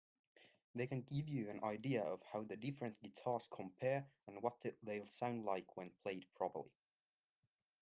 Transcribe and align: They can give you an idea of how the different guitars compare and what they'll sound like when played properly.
They 0.73 0.87
can 0.87 1.03
give 1.03 1.29
you 1.29 1.51
an 1.51 1.63
idea 1.63 2.01
of 2.01 2.23
how 2.33 2.41
the 2.43 2.55
different 2.57 2.99
guitars 3.03 3.47
compare 3.51 4.07
and 4.25 4.41
what 4.41 4.55
they'll 4.81 5.07
sound 5.09 5.45
like 5.45 5.77
when 5.77 5.91
played 6.01 6.25
properly. 6.33 6.71